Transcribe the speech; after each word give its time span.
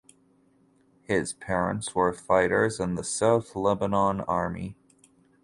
His 1.03 1.33
parents 1.33 1.93
were 1.93 2.11
fighters 2.11 2.79
in 2.79 2.95
the 2.95 3.03
South 3.03 3.55
Lebanon 3.55 4.21
Army. 4.21 4.75